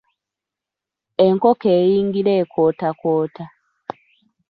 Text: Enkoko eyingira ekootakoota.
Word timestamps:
Enkoko 1.27 1.67
eyingira 1.81 2.31
ekootakoota. 2.41 3.43